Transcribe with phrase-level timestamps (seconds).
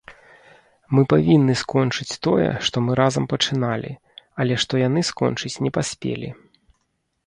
[0.99, 3.91] Мы павінны скончыць тое, што мы разам пачыналі,
[4.43, 6.29] але што яны скончыць не паспелі.